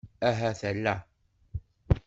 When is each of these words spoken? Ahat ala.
Ahat 0.29 0.61
ala. 0.69 0.95